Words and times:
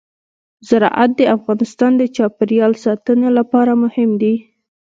زراعت 0.67 1.11
د 1.19 1.21
افغانستان 1.35 1.91
د 1.97 2.03
چاپیریال 2.15 2.73
ساتنې 2.85 3.29
لپاره 3.37 3.71
مهم 3.83 4.09
دي. 4.21 4.35